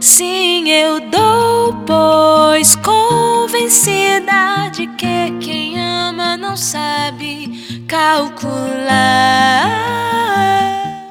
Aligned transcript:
Sim, 0.00 0.68
eu 0.68 1.00
dou, 1.10 1.72
pois 1.86 2.76
convencida 2.76 4.68
de 4.70 4.86
que 4.88 5.30
quem 5.40 5.80
ama 5.80 6.36
não 6.36 6.56
sabe 6.56 7.84
calcular. 7.88 8.84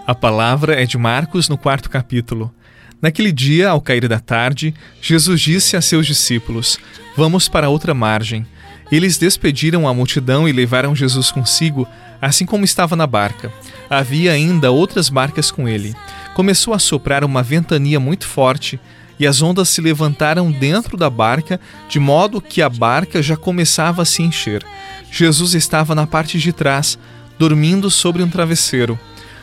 A 0.05 0.15
palavra 0.15 0.81
é 0.81 0.85
de 0.85 0.97
Marcos 0.97 1.49
no 1.49 1.57
quarto 1.57 1.89
capítulo. 1.89 2.53
Naquele 3.01 3.31
dia, 3.31 3.69
ao 3.69 3.81
cair 3.81 4.07
da 4.07 4.19
tarde, 4.19 4.73
Jesus 5.01 5.41
disse 5.41 5.75
a 5.75 5.81
seus 5.81 6.05
discípulos: 6.05 6.77
Vamos 7.15 7.49
para 7.49 7.69
outra 7.69 7.93
margem. 7.93 8.45
Eles 8.91 9.17
despediram 9.17 9.87
a 9.87 9.93
multidão 9.93 10.47
e 10.47 10.51
levaram 10.51 10.95
Jesus 10.95 11.31
consigo, 11.31 11.87
assim 12.21 12.45
como 12.45 12.63
estava 12.63 12.95
na 12.95 13.05
barca. 13.05 13.51
Havia 13.89 14.31
ainda 14.31 14.71
outras 14.71 15.09
barcas 15.09 15.51
com 15.51 15.67
ele. 15.67 15.93
Começou 16.37 16.75
a 16.75 16.77
soprar 16.77 17.23
uma 17.23 17.41
ventania 17.41 17.99
muito 17.99 18.27
forte 18.27 18.79
e 19.17 19.25
as 19.25 19.41
ondas 19.41 19.69
se 19.69 19.81
levantaram 19.81 20.51
dentro 20.51 20.95
da 20.95 21.09
barca, 21.09 21.59
de 21.89 21.99
modo 21.99 22.39
que 22.39 22.61
a 22.61 22.69
barca 22.69 23.23
já 23.23 23.35
começava 23.35 24.03
a 24.03 24.05
se 24.05 24.21
encher. 24.21 24.63
Jesus 25.11 25.55
estava 25.55 25.95
na 25.95 26.05
parte 26.05 26.37
de 26.37 26.53
trás, 26.53 26.95
dormindo 27.39 27.89
sobre 27.89 28.21
um 28.21 28.29
travesseiro. 28.29 28.99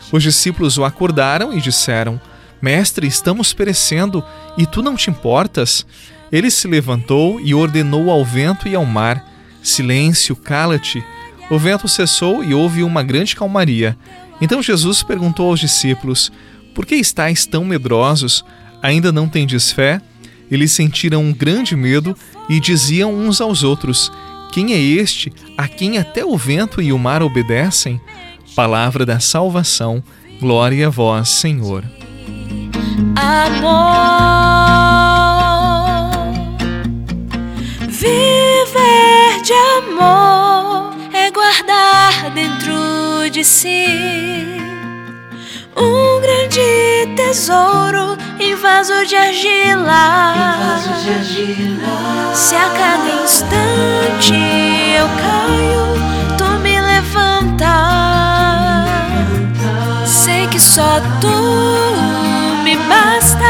Os 0.09 0.23
discípulos 0.23 0.77
o 0.77 0.85
acordaram 0.85 1.51
e 1.51 1.59
disseram: 1.59 2.17
Mestre, 2.61 3.05
estamos 3.07 3.53
perecendo 3.53 4.23
e 4.57 4.65
tu 4.65 4.81
não 4.81 4.95
te 4.95 5.09
importas? 5.09 5.85
Ele 6.31 6.49
se 6.49 6.65
levantou 6.65 7.41
e 7.41 7.53
ordenou 7.53 8.09
ao 8.09 8.23
vento 8.23 8.69
e 8.69 8.73
ao 8.73 8.85
mar: 8.85 9.21
Silêncio, 9.61 10.33
cala-te. 10.33 11.03
O 11.49 11.59
vento 11.59 11.89
cessou 11.89 12.41
e 12.41 12.53
houve 12.53 12.83
uma 12.83 13.03
grande 13.03 13.35
calmaria. 13.35 13.97
Então 14.39 14.61
Jesus 14.61 15.03
perguntou 15.03 15.49
aos 15.49 15.59
discípulos: 15.59 16.31
Por 16.75 16.85
que 16.85 16.95
estáis 16.95 17.45
tão 17.45 17.63
medrosos? 17.63 18.43
Ainda 18.83 19.09
não 19.09 19.29
tendes 19.29 19.71
fé? 19.71 20.01
Eles 20.51 20.73
sentiram 20.73 21.23
um 21.23 21.33
grande 21.33 21.73
medo 21.73 22.15
e 22.49 22.59
diziam 22.59 23.15
uns 23.15 23.39
aos 23.39 23.63
outros: 23.63 24.11
Quem 24.51 24.73
é 24.73 24.77
este 24.77 25.31
a 25.57 25.69
quem 25.69 25.97
até 25.97 26.25
o 26.25 26.37
vento 26.37 26.81
e 26.81 26.91
o 26.91 26.99
mar 26.99 27.23
obedecem? 27.23 27.99
Palavra 28.55 29.05
da 29.05 29.21
salvação. 29.21 30.03
Glória 30.39 30.87
a 30.87 30.89
vós, 30.89 31.29
Senhor. 31.29 31.83
Amor, 33.15 33.71
viver 37.87 39.41
de 39.43 39.53
amor 39.79 40.93
é 41.13 41.31
guardar 41.31 42.31
dentro 42.33 43.29
de 43.31 43.45
si 43.45 44.54
tesouro 47.15 48.17
em 48.39 48.55
vaso 48.55 49.05
de 49.05 49.15
argila. 49.15 50.57
Se 52.33 52.55
a 52.55 52.69
cada 52.69 53.23
instante 53.23 54.33
eu 54.33 55.07
caio, 55.23 56.37
tu 56.37 56.59
me 56.59 56.79
levanta. 56.79 57.75
Sei 60.05 60.47
que 60.47 60.59
só 60.59 60.99
tu 61.21 62.63
me 62.63 62.75
basta 62.75 63.45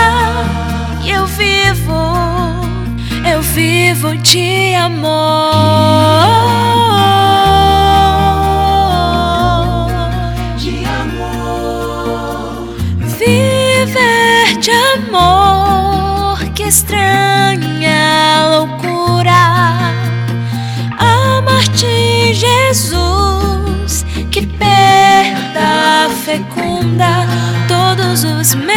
e 1.04 1.12
eu 1.12 1.26
vivo, 1.26 2.14
eu 3.30 3.42
vivo 3.42 4.16
de 4.18 4.76
amor. 4.76 5.55
Estranha 16.68 18.48
loucura. 18.58 19.32
Amar-te, 20.98 22.34
Jesus, 22.34 24.06
que 24.32 24.46
perda 24.48 26.10
fecunda 26.24 27.28
todos 27.68 28.24
os 28.24 28.56
meus. 28.56 28.76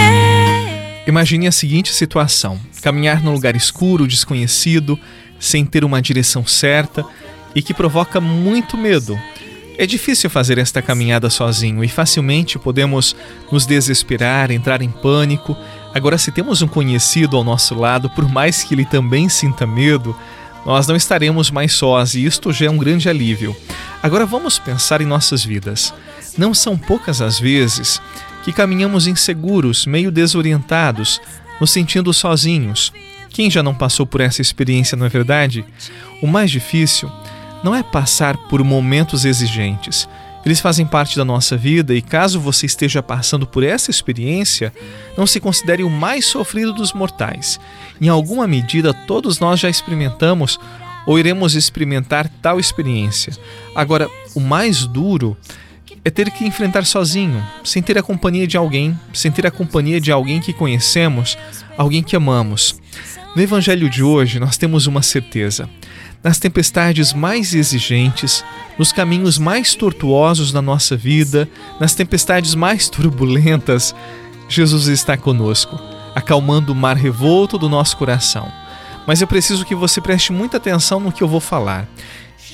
Imagine 1.06 1.47
a 1.47 1.53
seguinte 1.53 1.93
situação: 1.93 2.60
caminhar 2.82 3.22
num 3.22 3.32
lugar 3.32 3.56
escuro, 3.56 4.06
desconhecido, 4.06 4.99
sem 5.41 5.65
ter 5.65 5.84
uma 5.84 6.03
direção 6.03 6.47
certa 6.47 7.05
e 7.55 7.62
que 7.62 7.72
provoca 7.72 8.20
muito 8.20 8.76
medo. 8.76 9.19
É 9.78 9.87
difícil 9.87 10.28
fazer 10.28 10.59
esta 10.59 10.82
caminhada 10.82 11.31
sozinho 11.31 11.84
e 11.84 11.88
facilmente 11.88 12.59
podemos 12.59 13.15
nos 13.50 13.65
desesperar, 13.65 14.50
entrar 14.50 14.82
em 14.82 14.91
pânico. 14.91 15.56
Agora, 15.98 16.16
se 16.16 16.31
temos 16.31 16.62
um 16.62 16.69
conhecido 16.69 17.36
ao 17.36 17.42
nosso 17.42 17.75
lado, 17.75 18.09
por 18.09 18.28
mais 18.28 18.62
que 18.62 18.72
ele 18.72 18.84
também 18.84 19.28
sinta 19.28 19.66
medo, 19.66 20.16
nós 20.64 20.86
não 20.86 20.94
estaremos 20.94 21.50
mais 21.50 21.72
sós 21.72 22.14
e 22.14 22.25
isto 22.25 22.53
já 22.53 22.66
é 22.66 22.70
um 22.70 22.78
grande 22.78 23.09
alívio. 23.09 23.56
Agora 24.00 24.25
vamos 24.25 24.60
pensar 24.60 25.00
em 25.00 25.04
nossas 25.04 25.44
vidas. 25.44 25.92
Não 26.38 26.54
são 26.54 26.78
poucas 26.78 27.20
as 27.20 27.41
vezes 27.41 28.00
que 28.44 28.53
caminhamos 28.53 29.08
inseguros, 29.08 29.87
meio 29.87 30.12
desorientados, 30.12 31.20
nos 31.60 31.72
sentindo 31.72 32.14
sozinhos. 32.14 32.92
Quem 33.31 33.50
já 33.50 33.60
não 33.60 33.75
passou 33.75 34.06
por 34.06 34.20
essa 34.20 34.41
experiência, 34.41 34.97
não 34.97 35.04
é 35.04 35.08
verdade? 35.08 35.64
O 36.22 36.28
mais 36.28 36.48
difícil 36.48 37.10
não 37.64 37.75
é 37.75 37.82
passar 37.82 38.37
por 38.37 38.62
momentos 38.62 39.25
exigentes. 39.25 40.08
Eles 40.48 40.60
fazem 40.60 40.86
parte 40.86 41.14
da 41.14 41.26
nossa 41.26 41.59
vida 41.59 41.94
e, 41.94 42.00
caso 42.00 42.41
você 42.41 42.64
esteja 42.64 43.03
passando 43.03 43.47
por 43.47 43.62
essa 43.62 43.91
experiência, 43.91 44.72
não 45.14 45.26
se 45.26 45.41
considere 45.41 45.82
o 45.82 45.91
mais 45.91 46.25
sofrido 46.25 46.72
dos 46.72 46.94
mortais. 46.94 47.60
Em 48.00 48.09
alguma 48.09 48.47
medida, 48.47 48.94
todos 48.94 49.41
nós 49.41 49.60
já 49.60 49.69
experimentamos 49.69 50.58
ou 51.06 51.19
iremos 51.19 51.54
experimentar 51.54 52.31
tal 52.41 52.58
experiência. 52.58 53.37
Agora, 53.75 54.08
o 54.34 54.41
mais 54.41 54.87
duro 54.87 55.37
é 56.03 56.08
ter 56.08 56.31
que 56.31 56.47
enfrentar 56.47 56.87
sozinho, 56.87 57.47
sem 57.62 57.82
ter 57.82 57.98
a 57.98 58.03
companhia 58.03 58.47
de 58.47 58.56
alguém, 58.56 58.98
sem 59.12 59.31
ter 59.31 59.47
a 59.47 59.50
companhia 59.50 60.00
de 60.00 60.10
alguém 60.10 60.41
que 60.41 60.54
conhecemos, 60.54 61.37
alguém 61.76 62.03
que 62.03 62.16
amamos. 62.16 62.75
No 63.37 63.42
Evangelho 63.42 63.91
de 63.91 64.03
hoje, 64.03 64.41
nós 64.41 64.56
temos 64.56 64.87
uma 64.87 65.03
certeza. 65.03 65.69
Nas 66.23 66.39
tempestades 66.39 67.12
mais 67.12 67.55
exigentes, 67.55 68.45
nos 68.77 68.93
caminhos 68.93 69.39
mais 69.39 69.75
tortuosos 69.75 70.51
da 70.51 70.61
nossa 70.61 70.97
vida, 70.97 71.49
nas 71.79 71.95
tempestades 71.95 72.56
mais 72.56 72.89
turbulentas, 72.89 73.95
Jesus 74.49 74.89
está 74.89 75.17
conosco, 75.17 75.79
acalmando 76.15 76.73
o 76.73 76.75
mar 76.75 76.97
revolto 76.97 77.56
do 77.56 77.69
nosso 77.69 77.97
coração. 77.97 78.51
Mas 79.06 79.21
eu 79.21 79.29
preciso 79.29 79.65
que 79.65 79.77
você 79.77 80.01
preste 80.01 80.33
muita 80.33 80.56
atenção 80.56 80.99
no 80.99 81.12
que 81.12 81.23
eu 81.23 81.29
vou 81.29 81.41
falar. 81.41 81.87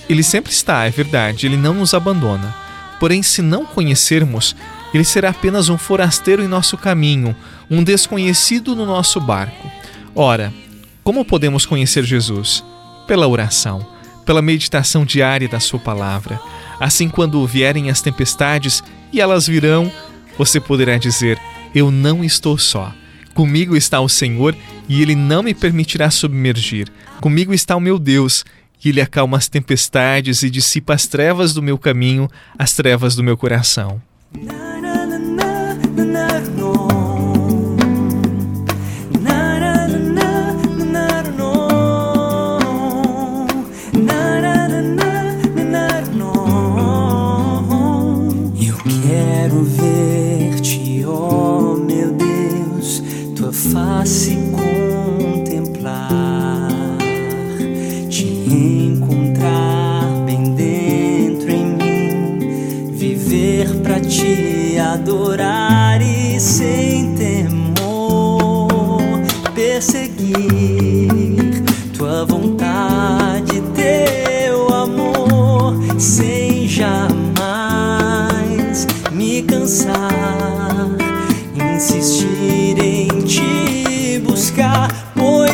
Ele 0.09 0.23
sempre 0.23 0.53
está, 0.53 0.85
é 0.85 0.91
verdade, 0.91 1.47
ele 1.47 1.57
não 1.57 1.73
nos 1.73 1.95
abandona. 1.95 2.55
Porém, 3.01 3.23
se 3.23 3.41
não 3.41 3.65
conhecermos, 3.65 4.55
ele 4.93 5.05
será 5.05 5.31
apenas 5.31 5.71
um 5.71 5.79
forasteiro 5.79 6.45
em 6.45 6.49
nosso 6.49 6.77
caminho, 6.77 7.35
um 7.71 7.83
desconhecido 7.83 8.77
no 8.77 8.85
nosso 8.85 9.19
barco. 9.21 9.71
Ora, 10.15 10.53
como 11.03 11.25
podemos 11.25 11.65
conhecer 11.65 12.05
Jesus? 12.05 12.63
Pela 13.07 13.29
oração, 13.29 13.87
pela 14.25 14.43
meditação 14.43 15.05
diária 15.05 15.49
da 15.49 15.61
Sua 15.61 15.79
palavra. 15.79 16.41
Assim, 16.81 17.09
quando 17.09 17.47
vierem 17.47 17.91
as 17.91 18.01
tempestades 18.01 18.83
e 19.13 19.21
elas 19.21 19.47
virão, 19.47 19.91
você 20.37 20.61
poderá 20.61 20.99
dizer: 20.99 21.39
Eu 21.75 21.91
não 21.91 22.25
estou 22.25 22.59
só. 22.59 22.93
Comigo 23.35 23.77
está 23.77 24.01
o 24.01 24.09
Senhor 24.09 24.57
e 24.89 25.03
Ele 25.03 25.15
não 25.15 25.43
me 25.43 25.55
permitirá 25.55 26.11
submergir. 26.11 26.89
Comigo 27.21 27.53
está 27.53 27.75
o 27.75 27.81
meu 27.81 27.99
Deus 27.99 28.45
que 28.79 28.91
Ele 28.91 29.01
acalma 29.01 29.39
as 29.39 29.49
tempestades 29.49 30.43
e 30.43 30.51
dissipa 30.51 30.95
as 30.95 31.07
trevas 31.07 31.55
do 31.55 31.63
meu 31.63 31.79
caminho, 31.79 32.29
as 32.59 32.75
trevas 32.75 33.17
do 33.17 33.25
meu 33.25 33.37
coração. 33.37 34.01
Eu 34.35 34.55
face 54.53 54.94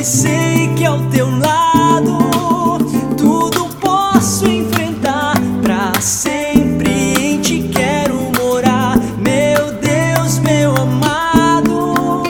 pois 0.01 0.09
sei 0.09 0.75
que 0.79 0.87
ao 0.87 0.99
teu 1.11 1.29
lado 1.29 2.79
tudo 3.19 3.69
posso 3.77 4.49
enfrentar 4.49 5.35
pra 5.61 6.01
sempre 6.01 6.91
em 6.91 7.39
ti 7.39 7.69
quero 7.71 8.15
morar, 8.33 8.97
meu 9.19 9.75
Deus, 9.79 10.39
meu 10.39 10.75
amado. 10.75 12.23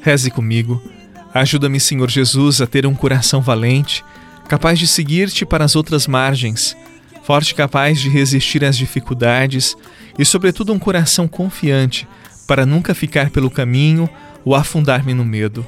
Reze 0.00 0.30
comigo. 0.30 0.80
Ajuda-me, 1.34 1.80
Senhor 1.80 2.08
Jesus, 2.08 2.60
a 2.60 2.66
ter 2.66 2.86
um 2.86 2.94
coração 2.94 3.40
valente, 3.40 4.04
capaz 4.48 4.78
de 4.78 4.86
seguir-te 4.86 5.44
para 5.44 5.64
as 5.64 5.74
outras 5.74 6.06
margens, 6.06 6.76
forte 7.24 7.56
capaz 7.56 8.00
de 8.00 8.08
resistir 8.08 8.64
às 8.64 8.76
dificuldades 8.76 9.76
e, 10.16 10.24
sobretudo, 10.24 10.72
um 10.72 10.78
coração 10.78 11.26
confiante 11.26 12.06
para 12.46 12.64
nunca 12.64 12.94
ficar 12.94 13.30
pelo 13.30 13.50
caminho 13.50 14.08
ou 14.44 14.54
afundar-me 14.54 15.12
no 15.12 15.24
medo. 15.24 15.66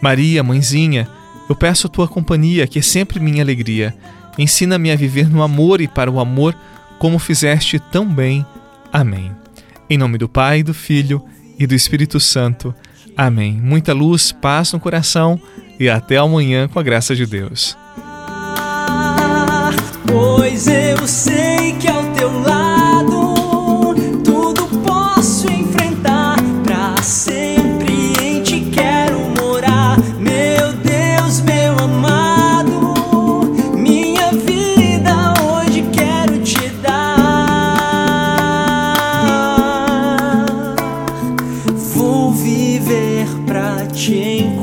Maria, 0.00 0.42
mãezinha, 0.42 1.08
eu 1.48 1.54
peço 1.54 1.86
a 1.86 1.90
tua 1.90 2.08
companhia, 2.08 2.66
que 2.66 2.78
é 2.78 2.82
sempre 2.82 3.20
minha 3.20 3.42
alegria. 3.42 3.94
Ensina-me 4.38 4.90
a 4.90 4.96
viver 4.96 5.28
no 5.28 5.42
amor 5.42 5.80
e 5.80 5.88
para 5.88 6.10
o 6.10 6.20
amor, 6.20 6.56
como 6.98 7.18
fizeste 7.18 7.78
tão 7.78 8.06
bem. 8.06 8.46
Amém. 8.92 9.32
Em 9.88 9.98
nome 9.98 10.16
do 10.16 10.28
Pai, 10.28 10.62
do 10.62 10.72
Filho 10.72 11.22
e 11.58 11.66
do 11.66 11.74
Espírito 11.74 12.20
Santo. 12.20 12.74
Amém. 13.16 13.52
Muita 13.52 13.92
luz, 13.92 14.32
paz 14.32 14.72
no 14.72 14.80
coração 14.80 15.40
e 15.78 15.90
até 15.90 16.16
amanhã 16.16 16.68
com 16.68 16.78
a 16.78 16.82
graça 16.82 17.14
de 17.14 17.26
Deus. 17.26 17.76
Pois 20.06 20.66
eu 20.66 21.06
sei 21.06 21.39